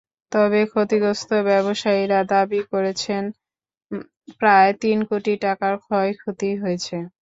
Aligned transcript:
তবে 0.31 0.59
ক্ষতিগ্রস্ত 0.71 1.29
ব্যবসায়ীরা 1.47 2.19
দাবি 2.31 2.61
করেছেন 2.71 3.23
প্রায় 4.39 4.71
তিন 4.81 4.97
কোটি 5.09 5.33
টাকার 5.43 5.73
ক্ষয়ক্ষতি 5.83 6.49
হয়েছে। 6.61 6.95